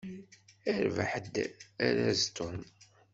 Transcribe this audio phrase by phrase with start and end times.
[0.75, 1.35] Irbeḥ-d
[1.87, 2.59] araz Tom.